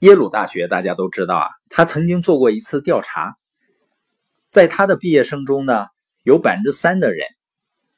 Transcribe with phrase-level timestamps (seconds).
[0.00, 3.36] 耶鲁大学大家都知道啊，他曾经做过一次调查，
[4.52, 5.86] 在他的毕业生中呢，
[6.22, 7.26] 有百分之三的人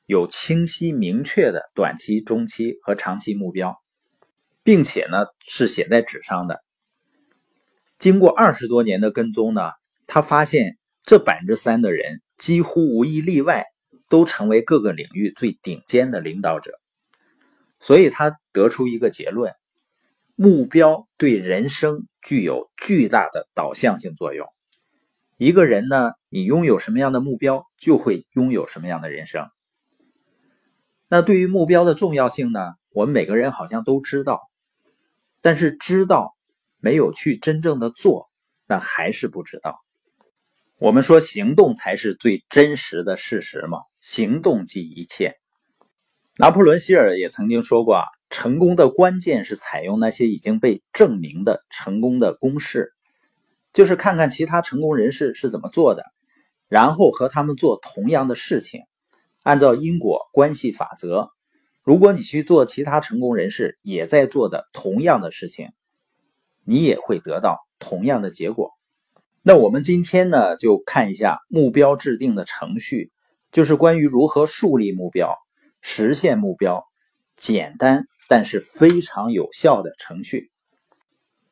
[0.06, 3.76] 有清晰明确的短期、中期和长期目标，
[4.62, 6.62] 并且呢是写在纸上的。
[7.98, 9.72] 经过二十多年的跟踪呢，
[10.06, 13.66] 他发现这百分之三的人几乎无一例外
[14.08, 16.80] 都成为各个领域最顶尖的领导者，
[17.78, 19.52] 所以他得出一个结论。
[20.42, 24.46] 目标对人生具有巨大的导向性作用。
[25.36, 29.50] 一个人呢，你拥有什么样的目标，就会拥有什么样的人生。
[31.08, 34.40] 那对于目标的重要性呢，我们每个人好像都知道，
[35.42, 36.34] 但是知道
[36.78, 38.30] 没有去真正的做，
[38.66, 39.78] 那还是不知道。
[40.78, 45.34] 我们说行动才是最真实的事实嘛，行动即一切。
[46.38, 48.04] 拿破仑·希尔也曾经说过啊。
[48.30, 52.94] 成功的关键是采用那些已经被证明的成功的公式，
[53.72, 56.04] 就是看看其他成功人士是怎么做的，
[56.68, 58.82] 然后和他们做同样的事情，
[59.42, 61.30] 按照因果关系法则，
[61.82, 65.70] 如果你去做其他成功人士也在做的同样的事情，
[66.64, 68.70] 你也会得到同样的结果。
[69.42, 73.10] 那我们今天呢，就看一下目标制定的程序，
[73.50, 75.34] 就是关于如何树立目标、
[75.80, 76.84] 实现目标，
[77.40, 78.06] 简单。
[78.28, 80.52] 但是非常有效的程序。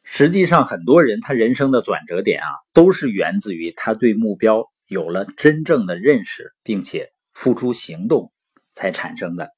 [0.04, 8.30] 实际上，很多人他人生的转折点啊，都是源自于他对目标有了真正的认识，并且付出行动
[8.74, 9.50] 才产生的。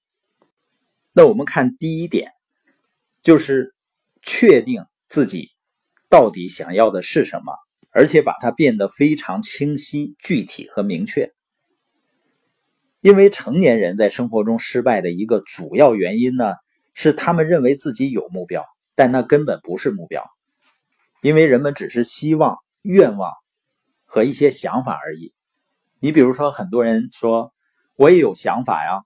[1.12, 2.32] 那我们看第一点，
[3.22, 3.74] 就是
[4.22, 5.50] 确定自己
[6.08, 7.52] 到底想要的是什么，
[7.90, 11.30] 而且把它变得非常清晰、具体和明确。
[13.00, 16.54] 因为成年人在生活中失败的一个主要原因呢。
[16.92, 20.28] 是他们认为自己有目标，但那根本不是目标，
[21.22, 23.32] 因为人们只是希望、愿望
[24.04, 25.32] 和一些想法而已。
[26.00, 27.54] 你比如说，很多人说
[27.94, 29.04] ：“我也有想法呀，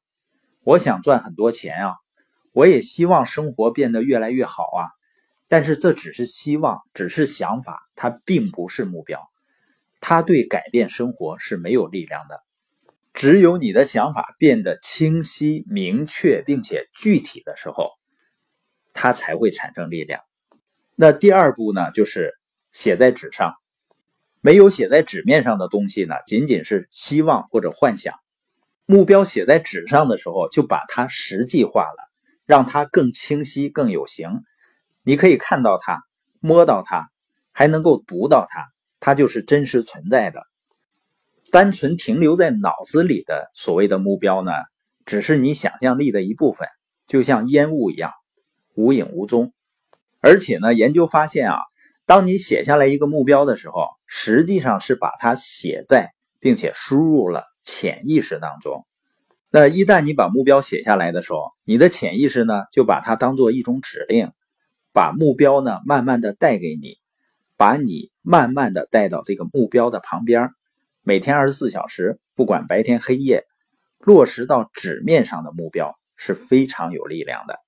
[0.65, 1.95] 我想赚很多钱啊，
[2.53, 4.89] 我也希望生活变得越来越好啊。”
[5.47, 9.31] 但是这只是希望，只是想法，它并不是目标，
[10.01, 12.43] 它对改变生活是没有力量的。
[13.15, 17.93] 只有你的想法变得清晰、明确并且具体的时候，
[18.93, 20.21] 它才会产生力量。
[20.97, 22.35] 那第二步呢，就是
[22.73, 23.55] 写在纸上。
[24.41, 28.15] 没有写在纸面上的东西呢，仅仅是希望或者幻想。
[28.85, 32.11] 目标写在纸上的时候，就把它实际化了，
[32.45, 34.43] 让它更清晰、更有形。
[35.03, 36.03] 你可以看到它，
[36.41, 37.09] 摸到它，
[37.53, 38.67] 还能够读到它，
[39.01, 40.47] 它就是真实存在的。
[41.55, 44.51] 单纯停留在脑子里的所谓的目标呢，
[45.07, 46.67] 只是你想象力的一部分，
[47.07, 48.11] 就像烟雾一样，
[48.75, 49.53] 无影无踪。
[50.19, 51.59] 而且呢，研究发现啊，
[52.07, 58.85] 当你写下来一个目标的时候，实际上是把它写在并且输入了潜意识当中。
[59.49, 64.33] 那一旦你把目标写下来的时候，你的潜意识呢，就把它当做一种指令，
[64.93, 66.97] 把目标呢慢慢的带给你，
[67.57, 70.51] 把你慢慢的带到这个目标的旁边。
[71.07, 73.45] 每天二十四小时，不管白天黑夜，
[73.99, 77.59] 落实到纸面上的目标是非常有力量的。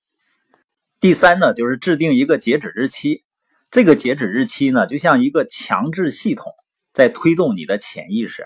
[0.99, 3.23] 第三呢，就是制定一个截止日期。
[3.69, 6.51] 这个截止日期呢，就像一个强制系统，
[6.93, 8.43] 在推动你的潜意识，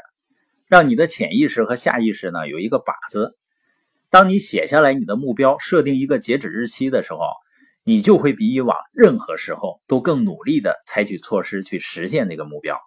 [0.68, 3.38] 让你的潜意识和下意识呢有一个靶子。
[4.09, 7.19] 当你写下来你的目标，设定一个截止日期的时候，
[7.85, 12.78] 你就会比以往任何时候都更努力的采取措施去实现那个目标。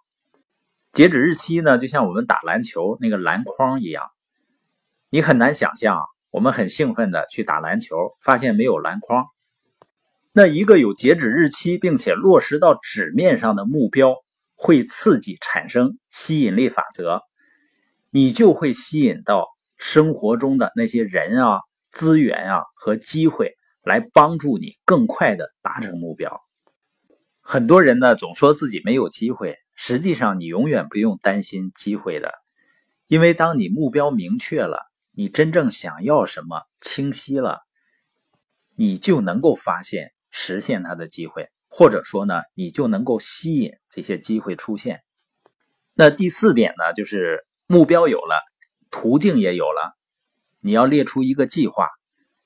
[0.95, 4.05] 截止日期呢，就像我们打篮球那个篮筐一样，
[5.11, 6.01] 你很难想象，
[6.31, 9.27] 我们很兴奋的去打篮球，发现没有篮筐。
[10.33, 14.15] 那一个有截止日期并且落实到纸面上的目标，
[14.55, 17.23] 会刺激产生吸引力法则，
[18.11, 21.59] 你就会吸引到生活中的那些人啊、
[21.91, 26.41] 资源啊和机会来帮助你更快的达成目标。
[27.41, 29.57] 很多人呢总说自己没有机会。
[29.75, 32.33] 实际上，你永远不用担心机会的，
[33.07, 37.61] 因为当你目标明确了，你真正想要什么清晰了，
[38.77, 45.03] 你就能够发现实现它的机会，或者说呢，你就能够吸引这些机会出现。
[45.93, 48.41] 那第四点呢，就是目标有了，
[48.91, 49.97] 途径也有了，
[50.61, 51.89] 你要列出一个计划，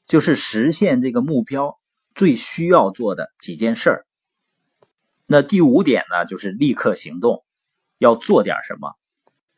[0.07, 1.79] 就是实现这个目标
[2.15, 4.07] 最需要做的几件事儿。
[5.31, 7.45] 那第五点呢，就是立刻行动，
[7.99, 8.95] 要做点什么，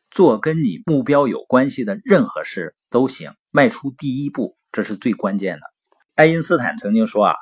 [0.09, 5.61] 做跟你目标有关系的任何事都行，迈出第一步，这是最关键的。
[6.13, 7.35] 爱因斯坦曾经说啊，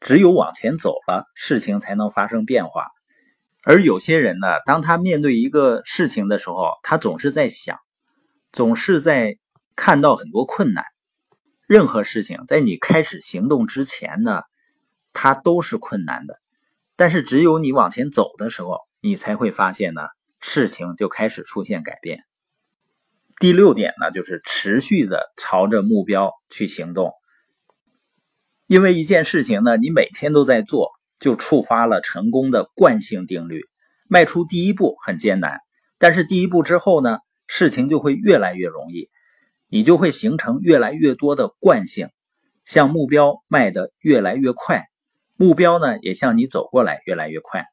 [0.00, 2.88] 只有往前走了，事情才能发生变化。
[3.62, 7.78] 而有些人呢，当他面对一个事情的时候，他总是在想，
[8.50, 9.38] 总是在
[9.76, 10.84] 看到很多困难。
[11.68, 14.42] 任何事情在你开始行动之前呢，
[15.12, 16.40] 它都是困难的。
[16.96, 20.02] 但是只有你往前走的时候，你才会发现呢，
[20.40, 22.24] 事情就开始出现改变。
[23.38, 27.12] 第六点呢，就是持续的朝着目标去行动。
[28.66, 30.90] 因为一件事情呢，你每天都在做，
[31.20, 33.62] 就触发了成功的惯性定律。
[34.08, 35.60] 迈出第一步很艰难，
[35.98, 39.10] 但是第一步之后呢，事情就会越来越容易，
[39.68, 42.08] 你就会形成越来越多的惯性，
[42.64, 44.86] 向目标迈得越来越快，
[45.36, 47.66] 目标呢也向你走过来越来越快。